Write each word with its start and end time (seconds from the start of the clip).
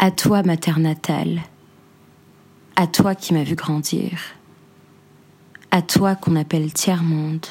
À 0.00 0.12
toi, 0.12 0.44
ma 0.44 0.56
terre 0.56 0.78
natale, 0.78 1.42
à 2.76 2.86
toi 2.86 3.16
qui 3.16 3.34
m'as 3.34 3.42
vu 3.42 3.56
grandir, 3.56 4.20
à 5.72 5.82
toi 5.82 6.14
qu'on 6.14 6.36
appelle 6.36 6.72
tiers-monde, 6.72 7.44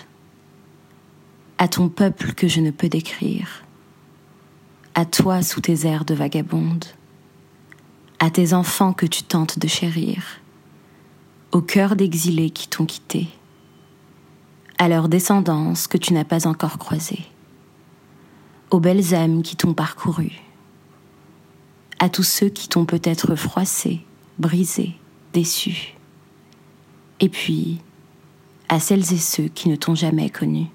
à 1.58 1.68
ton 1.68 1.90
peuple 1.90 2.32
que 2.32 2.48
je 2.48 2.62
ne 2.62 2.72
peux 2.72 2.88
décrire, 2.88 3.66
à 4.96 5.04
toi 5.04 5.42
sous 5.42 5.60
tes 5.60 5.86
airs 5.86 6.06
de 6.06 6.14
vagabonde, 6.14 6.86
à 8.20 8.30
tes 8.30 8.54
enfants 8.54 8.94
que 8.94 9.06
tu 9.06 9.24
tentes 9.24 9.60
de 9.60 9.68
chérir, 9.68 10.24
au 11.52 11.60
cœur 11.60 11.98
d'exilés 11.98 12.52
qui 12.52 12.70
t'ont 12.70 12.86
quitté, 12.86 13.28
à 14.78 14.88
leurs 14.88 15.10
descendance 15.10 15.88
que 15.88 15.98
tu 15.98 16.14
n'as 16.14 16.24
pas 16.24 16.48
encore 16.48 16.78
croisée, 16.78 17.26
aux 18.72 18.80
belles 18.80 19.14
âmes 19.14 19.44
qui 19.44 19.58
t'ont 19.58 19.74
parcouru, 19.74 20.47
à 22.00 22.10
tous 22.10 22.24
ceux 22.24 22.50
qui 22.50 22.68
t'ont 22.68 22.86
peut-être 22.86 23.36
froissé, 23.36 24.02
brisé, 24.38 24.94
déçu, 25.34 25.96
et 27.20 27.30
puis 27.30 27.80
à 28.70 28.80
celles 28.80 29.14
et 29.14 29.18
ceux 29.18 29.48
qui 29.48 29.70
ne 29.70 29.76
t'ont 29.76 29.96
jamais 29.96 30.30
connu. 30.30 30.66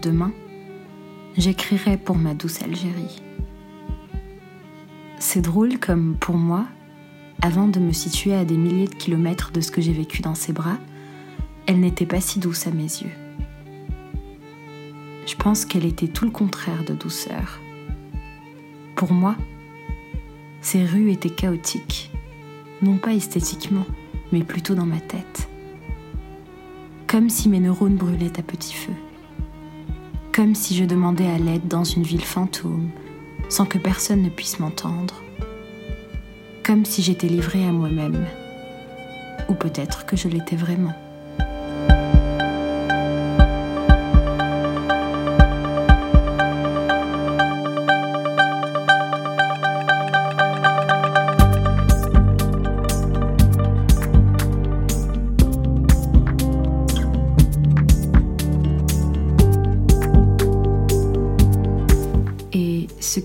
Demain, 0.00 0.32
j'écrirai 1.36 1.96
pour 1.96 2.16
ma 2.16 2.34
douce 2.34 2.62
Algérie. 2.62 3.22
C'est 5.18 5.40
drôle 5.40 5.78
comme, 5.78 6.16
pour 6.16 6.36
moi, 6.36 6.66
avant 7.42 7.68
de 7.68 7.78
me 7.78 7.92
situer 7.92 8.34
à 8.34 8.44
des 8.44 8.56
milliers 8.56 8.88
de 8.88 8.94
kilomètres 8.94 9.52
de 9.52 9.60
ce 9.60 9.70
que 9.70 9.80
j'ai 9.80 9.92
vécu 9.92 10.22
dans 10.22 10.34
ses 10.34 10.52
bras, 10.52 10.78
elle 11.66 11.80
n'était 11.80 12.06
pas 12.06 12.20
si 12.20 12.38
douce 12.38 12.66
à 12.66 12.70
mes 12.70 12.82
yeux. 12.82 13.12
Je 15.26 15.34
pense 15.36 15.64
qu'elle 15.64 15.84
était 15.84 16.08
tout 16.08 16.24
le 16.24 16.30
contraire 16.30 16.84
de 16.84 16.94
douceur. 16.94 17.60
Pour 18.96 19.12
moi, 19.12 19.36
ces 20.60 20.84
rues 20.84 21.10
étaient 21.10 21.30
chaotiques, 21.30 22.10
non 22.82 22.96
pas 22.96 23.12
esthétiquement, 23.12 23.86
mais 24.32 24.42
plutôt 24.42 24.74
dans 24.74 24.86
ma 24.86 25.00
tête 25.00 25.50
comme 27.10 27.28
si 27.28 27.48
mes 27.48 27.58
neurones 27.58 27.96
brûlaient 27.96 28.38
à 28.38 28.42
petit 28.42 28.72
feu, 28.72 28.92
comme 30.32 30.54
si 30.54 30.76
je 30.76 30.84
demandais 30.84 31.26
à 31.26 31.38
l'aide 31.38 31.66
dans 31.66 31.84
une 31.84 32.04
ville 32.04 32.24
fantôme, 32.24 32.90
sans 33.48 33.66
que 33.66 33.78
personne 33.78 34.22
ne 34.22 34.28
puisse 34.28 34.60
m'entendre, 34.60 35.22
comme 36.64 36.84
si 36.84 37.02
j'étais 37.02 37.26
livrée 37.26 37.64
à 37.64 37.72
moi-même, 37.72 38.26
ou 39.48 39.54
peut-être 39.54 40.06
que 40.06 40.16
je 40.16 40.28
l'étais 40.28 40.56
vraiment. 40.56 40.94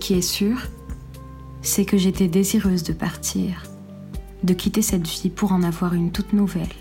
Qui 0.05 0.13
est 0.13 0.21
sûr, 0.21 0.59
c'est 1.63 1.83
que 1.83 1.97
j'étais 1.97 2.27
désireuse 2.27 2.83
de 2.83 2.93
partir, 2.93 3.63
de 4.43 4.53
quitter 4.53 4.83
cette 4.83 5.07
vie 5.07 5.31
pour 5.31 5.51
en 5.51 5.63
avoir 5.63 5.95
une 5.95 6.11
toute 6.11 6.31
nouvelle. 6.31 6.75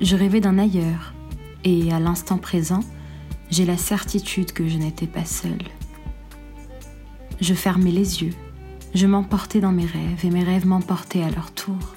Je 0.00 0.16
rêvais 0.16 0.40
d'un 0.40 0.58
ailleurs, 0.58 1.14
et 1.62 1.92
à 1.92 2.00
l'instant 2.00 2.38
présent, 2.38 2.80
j'ai 3.52 3.64
la 3.64 3.76
certitude 3.76 4.50
que 4.50 4.66
je 4.66 4.78
n'étais 4.78 5.06
pas 5.06 5.24
seule. 5.24 5.68
Je 7.40 7.54
fermais 7.54 7.92
les 7.92 8.24
yeux, 8.24 8.34
je 8.92 9.06
m'emportais 9.06 9.60
dans 9.60 9.70
mes 9.70 9.86
rêves, 9.86 10.24
et 10.24 10.30
mes 10.30 10.42
rêves 10.42 10.66
m'emportaient 10.66 11.22
à 11.22 11.30
leur 11.30 11.52
tour. 11.52 11.94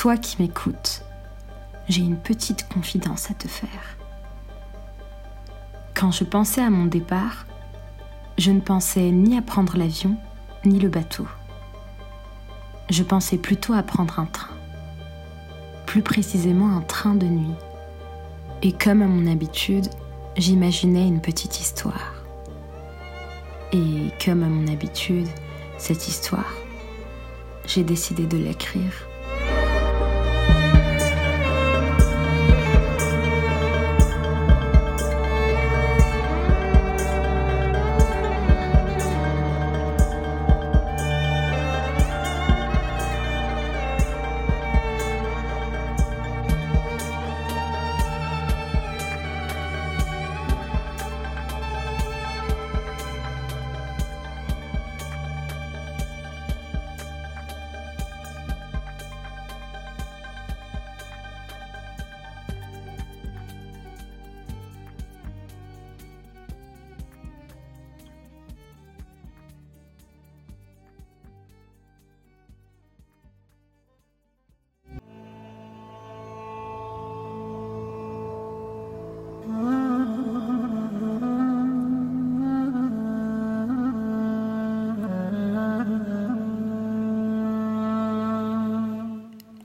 Toi 0.00 0.16
qui 0.16 0.40
m'écoutes, 0.40 1.02
j'ai 1.90 2.00
une 2.00 2.16
petite 2.16 2.66
confidence 2.72 3.30
à 3.30 3.34
te 3.34 3.46
faire. 3.46 3.98
Quand 5.94 6.10
je 6.10 6.24
pensais 6.24 6.62
à 6.62 6.70
mon 6.70 6.86
départ, 6.86 7.44
je 8.38 8.50
ne 8.50 8.60
pensais 8.60 9.10
ni 9.10 9.36
à 9.36 9.42
prendre 9.42 9.76
l'avion, 9.76 10.16
ni 10.64 10.78
le 10.78 10.88
bateau. 10.88 11.26
Je 12.88 13.02
pensais 13.02 13.36
plutôt 13.36 13.74
à 13.74 13.82
prendre 13.82 14.18
un 14.18 14.24
train. 14.24 14.56
Plus 15.84 16.00
précisément 16.00 16.74
un 16.74 16.80
train 16.80 17.14
de 17.14 17.26
nuit. 17.26 17.54
Et 18.62 18.72
comme 18.72 19.02
à 19.02 19.06
mon 19.06 19.30
habitude, 19.30 19.90
j'imaginais 20.34 21.06
une 21.06 21.20
petite 21.20 21.60
histoire. 21.60 22.14
Et 23.72 24.08
comme 24.24 24.44
à 24.44 24.48
mon 24.48 24.66
habitude, 24.72 25.28
cette 25.76 26.08
histoire, 26.08 26.54
j'ai 27.66 27.84
décidé 27.84 28.24
de 28.24 28.38
l'écrire. 28.38 29.09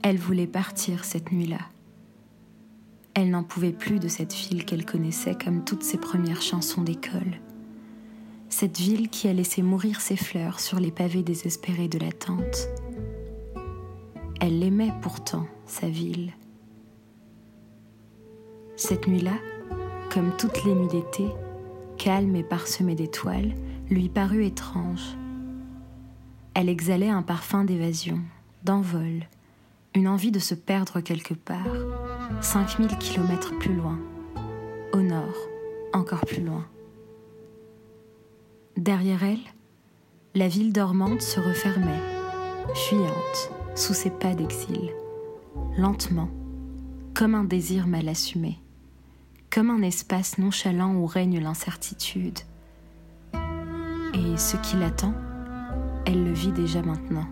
Elle 0.08 0.18
voulait 0.18 0.46
partir 0.46 1.04
cette 1.04 1.32
nuit-là. 1.32 1.58
Elle 3.14 3.30
n'en 3.30 3.42
pouvait 3.42 3.72
plus 3.72 3.98
de 3.98 4.06
cette 4.06 4.32
ville 4.32 4.64
qu'elle 4.64 4.86
connaissait 4.86 5.34
comme 5.34 5.64
toutes 5.64 5.82
ses 5.82 5.98
premières 5.98 6.42
chansons 6.42 6.82
d'école. 6.82 7.40
Cette 8.48 8.78
ville 8.78 9.08
qui 9.08 9.26
a 9.26 9.32
laissé 9.32 9.62
mourir 9.62 10.00
ses 10.00 10.14
fleurs 10.14 10.60
sur 10.60 10.78
les 10.78 10.92
pavés 10.92 11.24
désespérés 11.24 11.88
de 11.88 11.98
la 11.98 12.12
tente. 12.12 12.68
Elle 14.40 14.60
l'aimait 14.60 14.92
pourtant, 15.02 15.48
sa 15.66 15.88
ville. 15.88 16.34
Cette 18.76 19.08
nuit-là, 19.08 19.38
comme 20.14 20.36
toutes 20.36 20.62
les 20.62 20.74
nuits 20.74 20.86
d'été, 20.86 21.26
calme 21.98 22.36
et 22.36 22.44
parsemée 22.44 22.94
d'étoiles, 22.94 23.56
lui 23.90 24.08
parut 24.08 24.44
étrange. 24.44 25.16
Elle 26.54 26.68
exhalait 26.68 27.10
un 27.10 27.22
parfum 27.22 27.64
d'évasion, 27.64 28.20
d'envol, 28.62 29.26
une 29.96 30.08
envie 30.08 30.30
de 30.30 30.38
se 30.38 30.54
perdre 30.54 31.00
quelque 31.00 31.32
part, 31.32 31.66
5000 32.42 32.98
kilomètres 32.98 33.58
plus 33.58 33.74
loin, 33.74 33.98
au 34.92 35.00
nord, 35.00 35.34
encore 35.94 36.20
plus 36.26 36.42
loin. 36.42 36.66
Derrière 38.76 39.24
elle, 39.24 39.40
la 40.34 40.48
ville 40.48 40.74
dormante 40.74 41.22
se 41.22 41.40
refermait, 41.40 42.02
fuyante, 42.74 43.50
sous 43.74 43.94
ses 43.94 44.10
pas 44.10 44.34
d'exil, 44.34 44.90
lentement, 45.78 46.28
comme 47.14 47.34
un 47.34 47.44
désir 47.44 47.86
mal 47.86 48.06
assumé, 48.06 48.60
comme 49.50 49.70
un 49.70 49.80
espace 49.80 50.36
nonchalant 50.36 50.94
où 50.94 51.06
règne 51.06 51.40
l'incertitude. 51.40 52.40
Et 54.12 54.36
ce 54.36 54.58
qui 54.58 54.76
l'attend, 54.76 55.14
elle 56.04 56.22
le 56.22 56.32
vit 56.34 56.52
déjà 56.52 56.82
maintenant. 56.82 57.26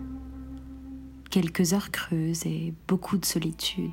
Quelques 1.35 1.73
heures 1.73 1.91
creuses 1.91 2.45
et 2.45 2.73
beaucoup 2.87 3.17
de 3.17 3.25
solitude. 3.25 3.91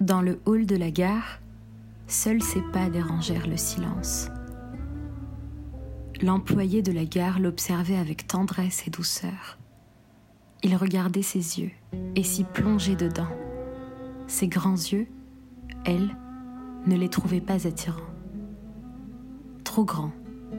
Dans 0.00 0.22
le 0.22 0.40
hall 0.46 0.64
de 0.64 0.76
la 0.76 0.92
gare, 0.92 1.40
seuls 2.06 2.40
ses 2.40 2.62
pas 2.72 2.88
dérangèrent 2.88 3.48
le 3.48 3.56
silence. 3.56 4.28
L'employé 6.20 6.82
de 6.82 6.92
la 6.92 7.04
gare 7.04 7.40
l'observait 7.40 7.96
avec 7.98 8.28
tendresse 8.28 8.86
et 8.86 8.90
douceur. 8.90 9.58
Il 10.62 10.76
regardait 10.76 11.22
ses 11.22 11.58
yeux 11.58 11.72
et 12.14 12.22
s'y 12.22 12.44
plongeait 12.44 12.94
dedans. 12.94 13.26
Ses 14.28 14.46
grands 14.46 14.76
yeux, 14.76 15.08
elle, 15.84 16.16
ne 16.86 16.96
les 16.96 17.08
trouvait 17.08 17.40
pas 17.40 17.66
attirants. 17.66 18.00
Trop 19.64 19.84
grands, 19.84 20.12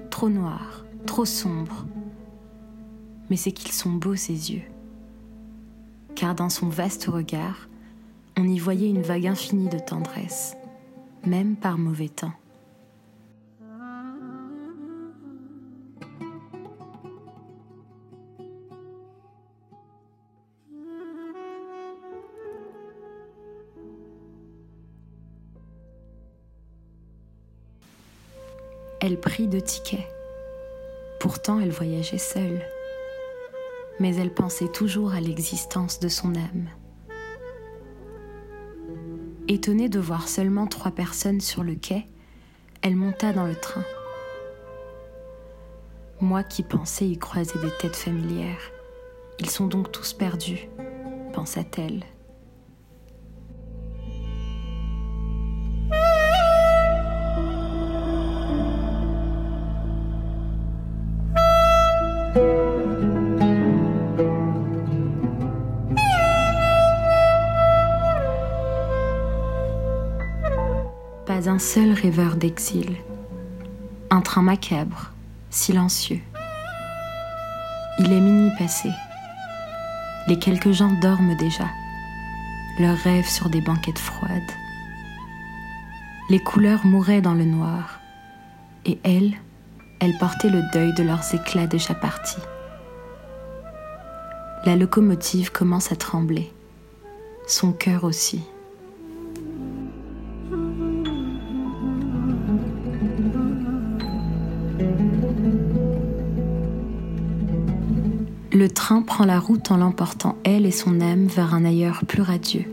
trop 0.09 0.29
noirs, 0.29 0.85
trop 1.05 1.25
sombres. 1.25 1.85
Mais 3.29 3.35
c'est 3.35 3.51
qu'ils 3.51 3.71
sont 3.71 3.91
beaux, 3.91 4.15
ses 4.15 4.51
yeux. 4.51 4.63
Car 6.15 6.35
dans 6.35 6.49
son 6.49 6.69
vaste 6.69 7.05
regard, 7.05 7.67
on 8.37 8.43
y 8.43 8.59
voyait 8.59 8.89
une 8.89 9.01
vague 9.01 9.27
infinie 9.27 9.69
de 9.69 9.79
tendresse, 9.79 10.55
même 11.25 11.55
par 11.55 11.77
mauvais 11.77 12.09
temps. 12.09 12.33
Elle 29.05 29.19
prit 29.19 29.49
deux 29.49 29.61
tickets. 29.61 30.07
Pourtant, 31.19 31.59
elle 31.59 31.71
voyageait 31.71 32.17
seule. 32.17 32.61
Mais 33.99 34.15
elle 34.15 34.33
pensait 34.33 34.69
toujours 34.69 35.13
à 35.13 35.19
l'existence 35.19 35.99
de 35.99 36.07
son 36.07 36.33
âme. 36.35 36.69
Étonnée 39.49 39.89
de 39.89 39.99
voir 39.99 40.29
seulement 40.29 40.67
trois 40.67 40.91
personnes 40.91 41.41
sur 41.41 41.65
le 41.65 41.75
quai, 41.75 42.07
elle 42.81 42.95
monta 42.95 43.33
dans 43.33 43.45
le 43.45 43.55
train. 43.55 43.83
Moi 46.21 46.41
qui 46.43 46.63
pensais 46.63 47.05
y 47.05 47.17
croiser 47.17 47.59
des 47.59 47.71
têtes 47.81 47.97
familières, 47.97 48.71
ils 49.37 49.49
sont 49.49 49.67
donc 49.67 49.91
tous 49.91 50.13
perdus, 50.13 50.69
pensa-t-elle. 51.33 52.05
Un 71.53 71.59
seul 71.59 71.91
rêveur 71.91 72.35
d'exil. 72.35 72.95
Un 74.09 74.21
train 74.21 74.41
macabre, 74.41 75.11
silencieux. 75.51 76.19
Il 77.99 78.11
est 78.11 78.19
minuit 78.19 78.49
passé. 78.57 78.89
Les 80.27 80.39
quelques 80.39 80.71
gens 80.71 80.91
dorment 80.99 81.37
déjà, 81.37 81.67
leurs 82.79 82.97
rêves 82.97 83.29
sur 83.29 83.51
des 83.51 83.61
banquettes 83.61 83.99
froides. 83.99 84.51
Les 86.31 86.39
couleurs 86.39 86.87
mouraient 86.87 87.21
dans 87.21 87.35
le 87.35 87.45
noir, 87.45 87.99
et 88.85 88.97
elle, 89.03 89.33
elle 89.99 90.17
portait 90.17 90.49
le 90.49 90.63
deuil 90.73 90.91
de 90.95 91.03
leurs 91.03 91.35
éclats 91.35 91.67
déjà 91.67 91.93
partis. 91.93 92.41
La 94.65 94.75
locomotive 94.75 95.51
commence 95.51 95.91
à 95.91 95.95
trembler, 95.95 96.51
son 97.45 97.73
cœur 97.73 98.05
aussi. 98.05 98.41
Le 108.53 108.69
train 108.69 109.01
prend 109.01 109.25
la 109.25 109.39
route 109.39 109.71
en 109.71 109.77
l'emportant 109.77 110.37
elle 110.43 110.67
et 110.67 110.71
son 110.71 111.01
âme 111.01 111.25
vers 111.25 111.55
un 111.55 111.65
ailleurs 111.65 112.05
plus 112.05 112.21
radieux. 112.21 112.65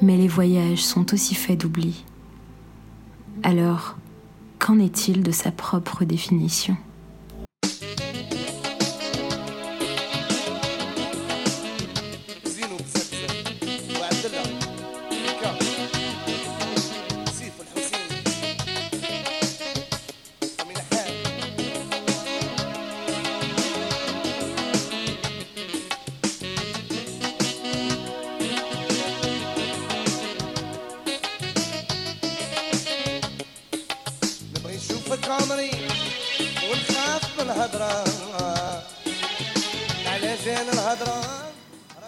Mais 0.00 0.16
les 0.16 0.28
voyages 0.28 0.84
sont 0.84 1.12
aussi 1.12 1.34
faits 1.34 1.62
d'oubli. 1.62 2.04
Alors, 3.42 3.96
qu'en 4.60 4.78
est-il 4.78 5.24
de 5.24 5.32
sa 5.32 5.50
propre 5.50 6.04
définition? 6.04 6.76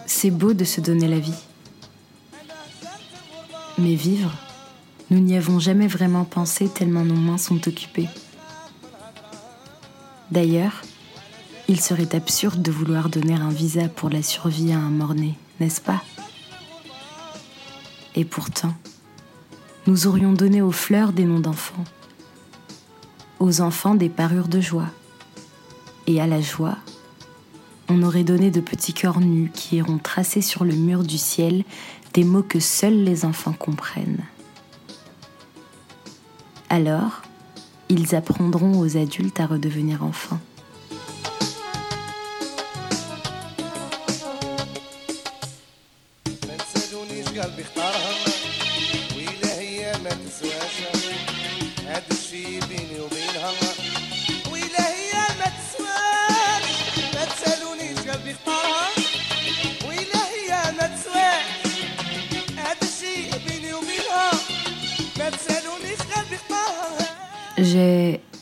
C'est 0.05 0.31
beau 0.31 0.53
de 0.53 0.65
se 0.65 0.81
donner 0.81 1.07
la 1.07 1.19
vie. 1.19 1.33
Mais 3.77 3.95
vivre, 3.95 4.31
nous 5.09 5.19
n'y 5.19 5.37
avons 5.37 5.59
jamais 5.59 5.87
vraiment 5.87 6.25
pensé 6.25 6.67
tellement 6.67 7.05
nos 7.05 7.15
mains 7.15 7.37
sont 7.37 7.67
occupées. 7.67 8.09
D'ailleurs, 10.31 10.81
il 11.67 11.79
serait 11.79 12.15
absurde 12.15 12.61
de 12.61 12.71
vouloir 12.71 13.09
donner 13.09 13.35
un 13.35 13.49
visa 13.49 13.87
pour 13.87 14.09
la 14.09 14.21
survie 14.21 14.73
à 14.73 14.77
un 14.77 14.89
mort-né, 14.89 15.35
n'est-ce 15.59 15.81
pas? 15.81 16.03
Et 18.15 18.25
pourtant, 18.25 18.73
nous 19.87 20.07
aurions 20.07 20.33
donné 20.33 20.61
aux 20.61 20.71
fleurs 20.71 21.13
des 21.13 21.23
noms 21.23 21.39
d'enfants, 21.39 21.85
aux 23.39 23.61
enfants 23.61 23.95
des 23.95 24.09
parures 24.09 24.47
de 24.47 24.59
joie, 24.59 24.89
et 26.09 26.19
à 26.19 26.27
la 26.27 26.41
joie 26.41 26.77
on 27.89 28.03
aurait 28.03 28.23
donné 28.23 28.51
de 28.51 28.61
petits 28.61 28.93
cœurs 28.93 29.19
nus 29.19 29.51
qui 29.53 29.77
iront 29.77 29.97
tracer 29.97 30.41
sur 30.41 30.63
le 30.63 30.73
mur 30.73 31.03
du 31.03 31.17
ciel 31.17 31.63
des 32.13 32.23
mots 32.23 32.43
que 32.43 32.59
seuls 32.59 33.03
les 33.03 33.25
enfants 33.25 33.53
comprennent. 33.53 34.23
Alors, 36.69 37.23
ils 37.89 38.13
apprendront 38.13 38.79
aux 38.79 38.95
adultes 38.95 39.39
à 39.39 39.47
redevenir 39.47 40.03
enfants. 40.03 40.39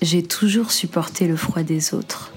J'ai, 0.02 0.24
toujours 0.24 0.72
supporté 0.72 1.28
le 1.28 1.36
froid 1.36 1.64
des 1.64 1.94
autres. 1.94 2.32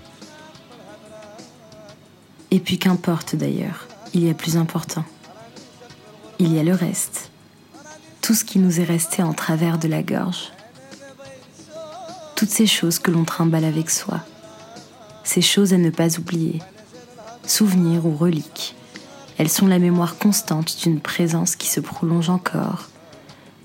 Et 2.50 2.59
puis 2.59 2.78
qu'importe 2.78 3.37
d'ailleurs, 3.37 3.87
il 4.12 4.25
y 4.25 4.30
a 4.30 4.35
plus 4.35 4.57
important. 4.57 5.04
Il 6.38 6.52
y 6.52 6.59
a 6.59 6.62
le 6.62 6.75
reste. 6.75 7.30
Tout 8.23 8.35
ce 8.35 8.45
qui 8.45 8.59
nous 8.59 8.80
est 8.80 8.85
resté 8.85 9.23
en 9.23 9.33
travers 9.33 9.78
de 9.78 9.88
la 9.88 10.02
gorge. 10.02 10.52
Toutes 12.35 12.50
ces 12.50 12.66
choses 12.66 12.99
que 12.99 13.11
l'on 13.11 13.25
trimballe 13.25 13.64
avec 13.64 13.90
soi. 13.90 14.21
Ces 15.23 15.42
choses 15.42 15.73
à 15.73 15.78
ne 15.78 15.90
pas 15.90 16.19
oublier. 16.19 16.61
souvenirs 17.47 18.07
ou 18.07 18.16
reliques. 18.16 18.75
Elles 19.38 19.49
sont 19.49 19.66
la 19.66 19.78
mémoire 19.78 20.19
constante 20.19 20.76
d'une 20.83 21.00
présence 21.00 21.57
qui 21.57 21.69
se 21.69 21.80
prolonge 21.80 22.30
encore 22.30 22.88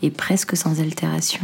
et 0.01 0.12
presque 0.12 0.56
sans 0.56 0.80
altération. 0.80 1.42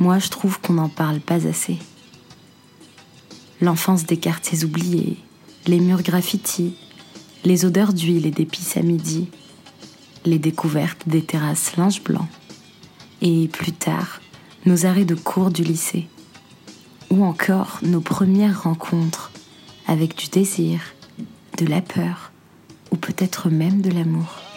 Moi 0.00 0.18
je 0.18 0.28
trouve 0.28 0.60
qu'on 0.60 0.74
n'en 0.74 0.88
parle 0.88 1.20
pas 1.20 1.46
assez. 1.46 1.78
L'enfance 3.60 4.06
des 4.06 4.16
quartiers 4.16 4.64
oubliés, 4.64 5.18
les 5.66 5.80
murs 5.80 6.02
graffitis, 6.02 6.76
les 7.44 7.64
odeurs 7.64 7.92
d'huile 7.92 8.26
et 8.26 8.30
d'épices 8.30 8.76
à 8.76 8.82
midi, 8.82 9.28
les 10.24 10.38
découvertes 10.38 11.08
des 11.08 11.22
terrasses 11.22 11.76
linge 11.76 12.02
blanc, 12.02 12.28
et 13.22 13.48
plus 13.48 13.72
tard, 13.72 14.20
nos 14.66 14.86
arrêts 14.86 15.04
de 15.04 15.14
cours 15.14 15.50
du 15.50 15.62
lycée, 15.62 16.06
ou 17.10 17.24
encore 17.24 17.78
nos 17.82 18.00
premières 18.00 18.62
rencontres 18.62 19.32
avec 19.86 20.16
du 20.16 20.28
désir, 20.28 20.80
de 21.56 21.66
la 21.66 21.80
peur, 21.80 22.30
ou 22.92 22.96
peut-être 22.96 23.48
même 23.48 23.80
de 23.80 23.90
l'amour. 23.90 24.47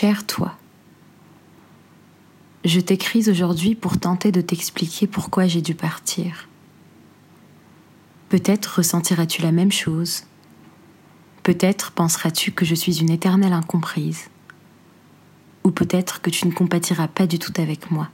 Cher 0.00 0.24
toi, 0.24 0.56
je 2.64 2.80
t'écris 2.80 3.28
aujourd'hui 3.28 3.74
pour 3.74 4.00
tenter 4.00 4.32
de 4.32 4.40
t'expliquer 4.40 5.06
pourquoi 5.06 5.46
j'ai 5.46 5.60
dû 5.60 5.74
partir. 5.74 6.48
Peut-être 8.30 8.76
ressentiras-tu 8.78 9.42
la 9.42 9.52
même 9.52 9.70
chose. 9.70 10.22
Peut-être 11.42 11.90
penseras-tu 11.90 12.50
que 12.52 12.64
je 12.64 12.74
suis 12.74 13.00
une 13.00 13.10
éternelle 13.10 13.52
incomprise. 13.52 14.30
Ou 15.64 15.70
peut-être 15.70 16.22
que 16.22 16.30
tu 16.30 16.48
ne 16.48 16.54
compatiras 16.54 17.08
pas 17.08 17.26
du 17.26 17.38
tout 17.38 17.52
avec 17.58 17.90
moi. 17.90 18.08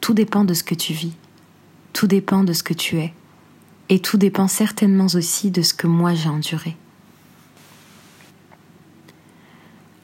Tout 0.00 0.14
dépend 0.14 0.44
de 0.44 0.54
ce 0.54 0.62
que 0.62 0.76
tu 0.76 0.92
vis, 0.92 1.16
tout 1.92 2.06
dépend 2.06 2.44
de 2.44 2.52
ce 2.52 2.62
que 2.62 2.74
tu 2.74 2.98
es, 2.98 3.12
et 3.88 3.98
tout 3.98 4.18
dépend 4.18 4.46
certainement 4.46 5.08
aussi 5.14 5.50
de 5.50 5.62
ce 5.62 5.74
que 5.74 5.88
moi 5.88 6.14
j'ai 6.14 6.28
enduré. 6.28 6.76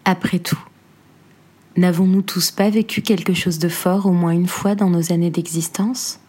Après 0.06 0.38
tout, 0.38 0.62
n'avons-nous 1.78 2.20
tous 2.20 2.50
pas 2.50 2.68
vécu 2.68 3.00
quelque 3.00 3.32
chose 3.32 3.58
de 3.58 3.70
fort 3.70 4.04
au 4.04 4.12
moins 4.12 4.32
une 4.32 4.48
fois 4.48 4.74
dans 4.74 4.90
nos 4.90 5.12
années 5.12 5.30
d'existence? 5.30 6.20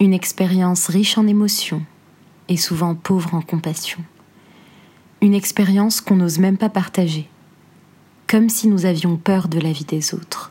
Une 0.00 0.14
expérience 0.14 0.86
riche 0.86 1.18
en 1.18 1.26
émotions 1.26 1.84
et 2.48 2.56
souvent 2.56 2.94
pauvre 2.94 3.34
en 3.34 3.42
compassion. 3.42 3.98
Une 5.20 5.34
expérience 5.34 6.00
qu'on 6.00 6.16
n'ose 6.16 6.38
même 6.38 6.56
pas 6.56 6.70
partager, 6.70 7.28
comme 8.26 8.48
si 8.48 8.68
nous 8.68 8.86
avions 8.86 9.18
peur 9.18 9.48
de 9.48 9.60
la 9.60 9.70
vie 9.70 9.84
des 9.84 10.14
autres, 10.14 10.50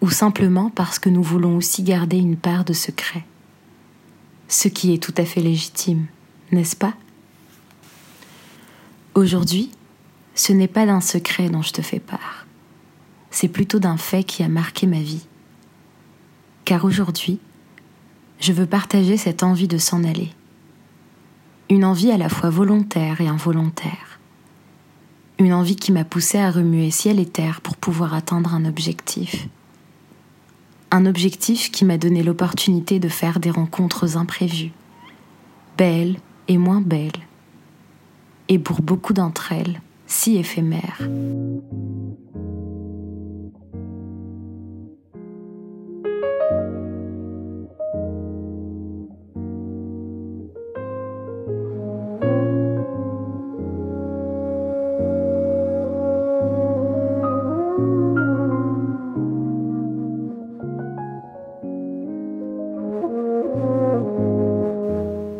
ou 0.00 0.10
simplement 0.10 0.70
parce 0.70 1.00
que 1.00 1.10
nous 1.10 1.22
voulons 1.22 1.56
aussi 1.56 1.82
garder 1.82 2.16
une 2.16 2.36
part 2.36 2.64
de 2.64 2.72
secret. 2.72 3.24
Ce 4.46 4.68
qui 4.68 4.94
est 4.94 5.02
tout 5.02 5.14
à 5.16 5.24
fait 5.24 5.40
légitime, 5.40 6.06
n'est-ce 6.52 6.76
pas? 6.76 6.94
Aujourd'hui, 9.14 9.70
ce 10.34 10.52
n'est 10.52 10.68
pas 10.68 10.86
d'un 10.86 11.00
secret 11.00 11.48
dont 11.48 11.62
je 11.62 11.72
te 11.72 11.82
fais 11.82 12.00
part, 12.00 12.46
c'est 13.30 13.48
plutôt 13.48 13.78
d'un 13.78 13.96
fait 13.96 14.24
qui 14.24 14.42
a 14.42 14.48
marqué 14.48 14.86
ma 14.86 15.00
vie. 15.00 15.26
Car 16.64 16.84
aujourd'hui, 16.84 17.38
je 18.40 18.52
veux 18.52 18.66
partager 18.66 19.16
cette 19.16 19.42
envie 19.42 19.68
de 19.68 19.78
s'en 19.78 20.04
aller. 20.04 20.30
Une 21.70 21.84
envie 21.84 22.10
à 22.10 22.18
la 22.18 22.28
fois 22.28 22.50
volontaire 22.50 23.20
et 23.20 23.28
involontaire. 23.28 24.20
Une 25.38 25.52
envie 25.52 25.76
qui 25.76 25.92
m'a 25.92 26.04
poussé 26.04 26.38
à 26.38 26.50
remuer 26.50 26.90
ciel 26.90 27.18
et 27.18 27.26
terre 27.26 27.60
pour 27.60 27.76
pouvoir 27.76 28.14
atteindre 28.14 28.54
un 28.54 28.64
objectif. 28.64 29.48
Un 30.90 31.06
objectif 31.06 31.72
qui 31.72 31.84
m'a 31.84 31.98
donné 31.98 32.22
l'opportunité 32.22 33.00
de 33.00 33.08
faire 33.08 33.40
des 33.40 33.50
rencontres 33.50 34.16
imprévues, 34.16 34.72
belles 35.76 36.16
et 36.46 36.56
moins 36.56 36.80
belles, 36.80 37.10
et 38.48 38.58
pour 38.58 38.80
beaucoup 38.80 39.12
d'entre 39.12 39.50
elles, 39.52 39.80
si 40.06 40.36
éphémère. 40.36 41.00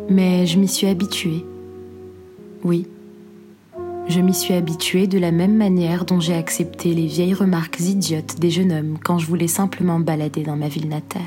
Mais 0.09 0.45
je 0.45 0.57
m'y 0.59 0.67
suis 0.67 0.87
habituée. 0.87 1.43
Oui, 2.63 2.87
je 4.07 4.21
m'y 4.21 4.33
suis 4.33 4.53
habituée 4.53 5.07
de 5.07 5.17
la 5.17 5.31
même 5.31 5.55
manière 5.55 6.05
dont 6.05 6.19
j'ai 6.19 6.35
accepté 6.35 6.93
les 6.93 7.07
vieilles 7.07 7.33
remarques 7.33 7.79
idiotes 7.79 8.39
des 8.39 8.51
jeunes 8.51 8.71
hommes 8.71 8.97
quand 9.03 9.17
je 9.17 9.27
voulais 9.27 9.47
simplement 9.47 9.99
balader 9.99 10.43
dans 10.43 10.55
ma 10.55 10.67
ville 10.67 10.87
natale. 10.87 11.21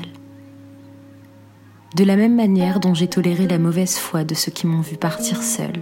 De 1.95 2.03
la 2.03 2.15
même 2.15 2.35
manière 2.35 2.79
dont 2.79 2.93
j'ai 2.93 3.07
toléré 3.07 3.47
la 3.47 3.57
mauvaise 3.57 3.97
foi 3.97 4.23
de 4.23 4.33
ceux 4.33 4.51
qui 4.51 4.67
m'ont 4.67 4.81
vu 4.81 4.95
partir 4.95 5.43
seul, 5.43 5.73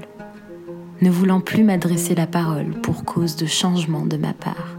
ne 1.02 1.10
voulant 1.10 1.42
plus 1.42 1.64
m'adresser 1.64 2.16
la 2.16 2.28
parole 2.28 2.72
pour 2.82 3.04
cause 3.04 3.36
de 3.36 3.46
changement 3.46 4.06
de 4.06 4.18
ma 4.18 4.34
part. 4.34 4.78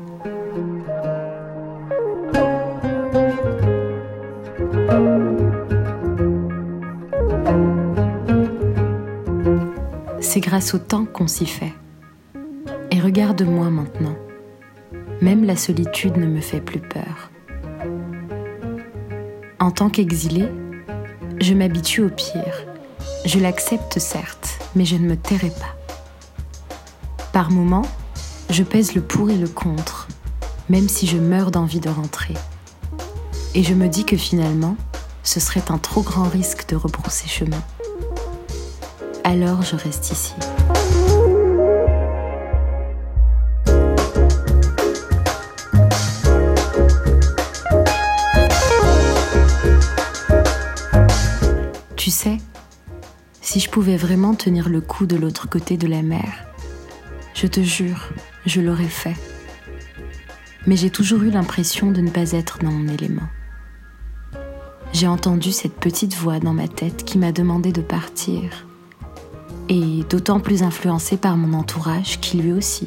C'est 10.20 10.40
grâce 10.40 10.74
au 10.74 10.78
temps 10.78 11.04
qu'on 11.04 11.28
s'y 11.28 11.46
fait. 11.46 11.72
Et 12.98 13.00
regarde-moi 13.00 13.70
maintenant. 13.70 14.16
Même 15.20 15.44
la 15.44 15.54
solitude 15.54 16.16
ne 16.16 16.26
me 16.26 16.40
fait 16.40 16.60
plus 16.60 16.80
peur. 16.80 17.30
En 19.60 19.70
tant 19.70 19.88
qu'exilé, 19.88 20.48
je 21.40 21.54
m'habitue 21.54 22.02
au 22.02 22.08
pire. 22.08 22.66
Je 23.24 23.38
l'accepte 23.38 24.00
certes, 24.00 24.58
mais 24.74 24.84
je 24.84 24.96
ne 24.96 25.06
me 25.06 25.16
tairai 25.16 25.50
pas. 25.50 25.76
Par 27.32 27.52
moments, 27.52 27.86
je 28.50 28.64
pèse 28.64 28.96
le 28.96 29.00
pour 29.00 29.30
et 29.30 29.38
le 29.38 29.46
contre, 29.46 30.08
même 30.68 30.88
si 30.88 31.06
je 31.06 31.18
meurs 31.18 31.52
d'envie 31.52 31.78
de 31.78 31.90
rentrer. 31.90 32.34
Et 33.54 33.62
je 33.62 33.74
me 33.74 33.86
dis 33.86 34.06
que 34.06 34.16
finalement, 34.16 34.74
ce 35.22 35.38
serait 35.38 35.70
un 35.70 35.78
trop 35.78 36.02
grand 36.02 36.28
risque 36.28 36.68
de 36.68 36.74
rebrousser 36.74 37.28
chemin. 37.28 37.62
Alors 39.22 39.62
je 39.62 39.76
reste 39.76 40.10
ici. 40.10 40.34
Si 53.58 53.64
je 53.64 53.70
pouvais 53.70 53.96
vraiment 53.96 54.34
tenir 54.34 54.68
le 54.68 54.80
coup 54.80 55.04
de 55.04 55.16
l'autre 55.16 55.48
côté 55.48 55.76
de 55.76 55.88
la 55.88 56.00
mer, 56.00 56.46
je 57.34 57.48
te 57.48 57.60
jure, 57.60 58.10
je 58.46 58.60
l'aurais 58.60 58.84
fait. 58.84 59.16
Mais 60.68 60.76
j'ai 60.76 60.90
toujours 60.90 61.24
eu 61.24 61.30
l'impression 61.30 61.90
de 61.90 62.00
ne 62.00 62.08
pas 62.08 62.30
être 62.30 62.58
dans 62.58 62.70
mon 62.70 62.86
élément. 62.86 63.26
J'ai 64.92 65.08
entendu 65.08 65.50
cette 65.50 65.74
petite 65.74 66.14
voix 66.14 66.38
dans 66.38 66.52
ma 66.52 66.68
tête 66.68 67.04
qui 67.04 67.18
m'a 67.18 67.32
demandé 67.32 67.72
de 67.72 67.80
partir. 67.80 68.64
Et 69.68 70.04
d'autant 70.08 70.38
plus 70.38 70.62
influencée 70.62 71.16
par 71.16 71.36
mon 71.36 71.58
entourage 71.58 72.20
qui 72.20 72.38
lui 72.38 72.52
aussi 72.52 72.86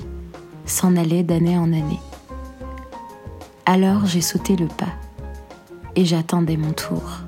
s'en 0.66 0.96
allait 0.96 1.24
d'année 1.24 1.58
en 1.58 1.74
année. 1.74 2.00
Alors 3.66 4.06
j'ai 4.06 4.22
sauté 4.22 4.56
le 4.56 4.68
pas 4.68 4.94
et 5.98 6.06
j'attendais 6.06 6.56
mon 6.56 6.72
tour. 6.72 7.26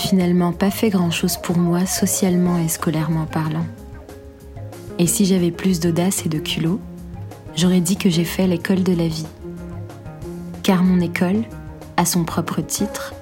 Finalement 0.00 0.52
pas 0.52 0.70
fait 0.70 0.88
grand-chose 0.88 1.36
pour 1.36 1.58
moi 1.58 1.86
socialement 1.86 2.58
et 2.58 2.68
scolairement 2.68 3.26
parlant. 3.26 3.66
Et 4.98 5.06
si 5.06 5.24
j'avais 5.26 5.50
plus 5.50 5.78
d'audace 5.78 6.26
et 6.26 6.28
de 6.28 6.38
culot, 6.38 6.80
j'aurais 7.54 7.80
dit 7.80 7.96
que 7.96 8.10
j'ai 8.10 8.24
fait 8.24 8.46
l'école 8.46 8.82
de 8.82 8.94
la 8.94 9.06
vie. 9.06 9.26
Car 10.62 10.82
mon 10.82 11.00
école, 11.00 11.44
à 11.96 12.04
son 12.04 12.24
propre 12.24 12.60
titre, 12.60 13.14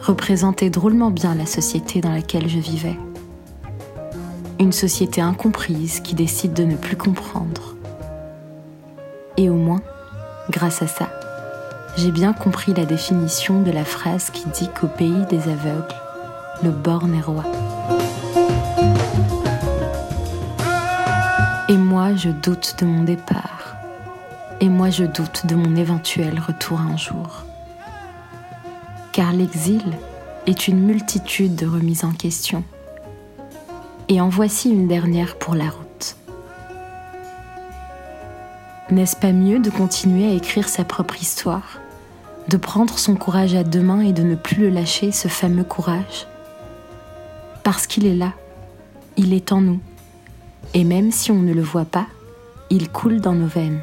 représentait 0.00 0.70
drôlement 0.70 1.10
bien 1.10 1.34
la 1.34 1.46
société 1.46 2.00
dans 2.00 2.12
laquelle 2.12 2.48
je 2.48 2.58
vivais. 2.58 2.96
Une 4.58 4.72
société 4.72 5.20
incomprise 5.20 6.00
qui 6.00 6.14
décide 6.14 6.54
de 6.54 6.64
ne 6.64 6.76
plus 6.76 6.96
comprendre. 6.96 7.74
Et 9.36 9.50
au 9.50 9.56
moins, 9.56 9.82
grâce 10.50 10.82
à 10.82 10.86
ça, 10.86 11.08
j'ai 11.96 12.10
bien 12.10 12.32
compris 12.32 12.72
la 12.74 12.84
définition 12.84 13.62
de 13.62 13.70
la 13.70 13.84
phrase 13.84 14.30
qui 14.30 14.46
dit 14.48 14.68
qu'au 14.68 14.86
pays 14.86 15.24
des 15.30 15.48
aveugles, 15.48 15.94
le 16.62 17.20
roi. 17.20 17.44
Et 21.68 21.76
moi, 21.76 22.14
je 22.14 22.30
doute 22.30 22.76
de 22.78 22.86
mon 22.86 23.04
départ. 23.04 23.76
Et 24.60 24.68
moi, 24.68 24.90
je 24.90 25.04
doute 25.04 25.46
de 25.46 25.54
mon 25.54 25.76
éventuel 25.76 26.38
retour 26.38 26.80
un 26.80 26.96
jour. 26.96 27.44
Car 29.12 29.32
l'exil 29.32 29.82
est 30.46 30.68
une 30.68 30.80
multitude 30.80 31.56
de 31.56 31.66
remises 31.66 32.04
en 32.04 32.12
question. 32.12 32.64
Et 34.08 34.20
en 34.20 34.28
voici 34.28 34.70
une 34.70 34.88
dernière 34.88 35.36
pour 35.36 35.54
la 35.54 35.68
route. 35.68 36.16
N'est-ce 38.90 39.16
pas 39.16 39.32
mieux 39.32 39.58
de 39.58 39.70
continuer 39.70 40.30
à 40.30 40.34
écrire 40.34 40.68
sa 40.68 40.84
propre 40.84 41.20
histoire 41.20 41.80
de 42.48 42.56
prendre 42.56 42.96
son 42.96 43.16
courage 43.16 43.56
à 43.56 43.64
deux 43.64 43.80
mains 43.80 44.02
et 44.02 44.12
de 44.12 44.22
ne 44.22 44.36
plus 44.36 44.58
le 44.58 44.68
lâcher, 44.68 45.10
ce 45.10 45.26
fameux 45.26 45.64
courage? 45.64 46.28
Parce 47.66 47.88
qu'il 47.88 48.06
est 48.06 48.14
là, 48.14 48.32
il 49.16 49.34
est 49.34 49.50
en 49.50 49.60
nous, 49.60 49.80
et 50.72 50.84
même 50.84 51.10
si 51.10 51.32
on 51.32 51.42
ne 51.42 51.52
le 51.52 51.62
voit 51.62 51.84
pas, 51.84 52.06
il 52.70 52.88
coule 52.88 53.20
dans 53.20 53.32
nos 53.32 53.48
veines. 53.48 53.80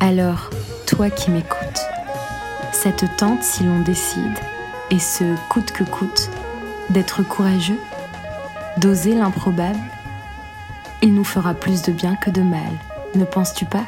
Alors, 0.00 0.50
toi 0.88 1.08
qui 1.08 1.30
m'écoutes, 1.30 1.54
cette 2.72 3.16
tente 3.16 3.44
si 3.44 3.62
l'on 3.62 3.78
décide, 3.82 4.24
et 4.90 4.98
ce 4.98 5.36
coûte 5.48 5.70
que 5.70 5.84
coûte, 5.84 6.30
d'être 6.90 7.22
courageux, 7.22 7.78
d'oser 8.78 9.14
l'improbable, 9.14 9.80
il 11.02 11.14
nous 11.14 11.24
fera 11.24 11.54
plus 11.54 11.82
de 11.82 11.92
bien 11.92 12.16
que 12.16 12.30
de 12.30 12.42
mal, 12.42 12.72
ne 13.14 13.24
penses-tu 13.24 13.64
pas? 13.64 13.84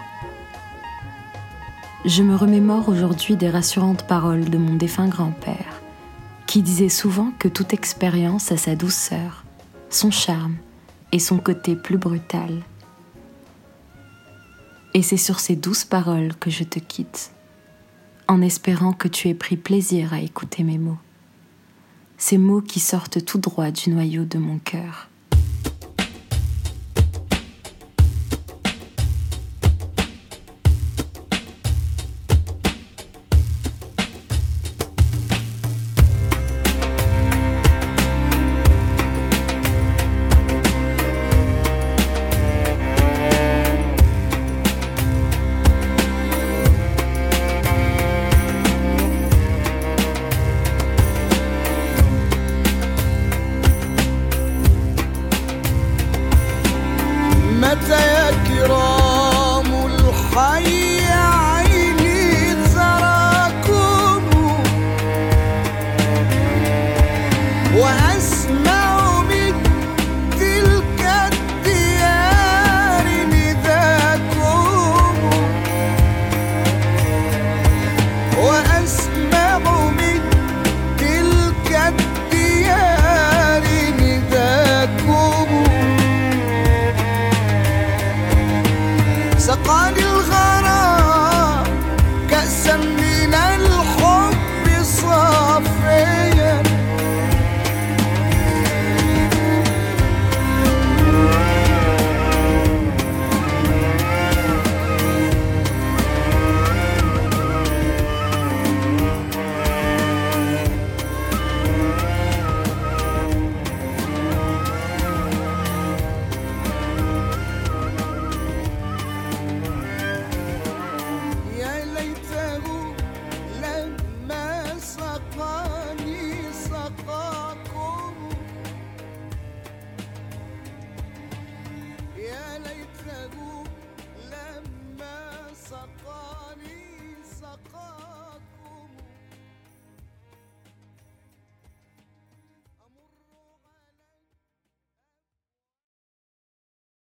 Je 2.05 2.23
me 2.23 2.37
remémore 2.37 2.89
aujourd'hui 2.89 3.37
des 3.37 3.51
rassurantes 3.51 4.07
paroles 4.07 4.49
de 4.49 4.59
mon 4.59 4.75
défunt 4.75 5.09
grand-père, 5.09 5.81
qui 6.47 6.63
disait 6.63 6.89
souvent 6.89 7.33
que 7.39 7.49
toute 7.49 7.73
expérience 7.73 8.53
a 8.53 8.57
sa 8.57 8.77
douceur, 8.77 9.45
son 9.91 10.11
charme 10.11 10.57
et 11.13 11.19
son 11.19 11.39
côté 11.39 11.75
plus 11.75 11.99
brutal. 11.99 12.63
Et 14.95 15.03
c'est 15.03 15.17
sur 15.17 15.41
ces 15.41 15.57
douces 15.57 15.85
paroles 15.85 16.35
que 16.37 16.51
je 16.51 16.65
te 16.65 16.79
quitte 16.79 17.33
en 18.29 18.43
espérant 18.43 18.93
que 18.93 19.09
tu 19.09 19.29
aies 19.29 19.35
pris 19.35 19.57
plaisir 19.57 20.13
à 20.13 20.21
écouter 20.21 20.65
mes 20.65 20.79
mots, 20.79 20.99
ces 22.19 22.39
mots 22.39 22.61
qui 22.61 22.81
sortent 22.81 23.25
tout 23.25 23.39
droit 23.39 23.71
du 23.71 23.91
noyau 23.91 24.25
de 24.25 24.39
mon 24.39 24.59
cœur. 24.59 25.09